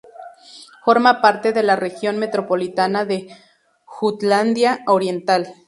[0.83, 3.27] Forma parte de la región metropolitana de
[3.85, 5.53] Jutlandia oriental.